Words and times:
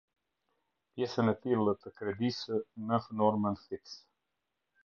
Pjesën 0.95 1.29
e 1.33 1.35
tillë 1.43 1.75
të 1.83 1.93
Kredisë 2.01 2.57
në 2.89 3.01
normën 3.23 3.63
fiks. 3.67 3.95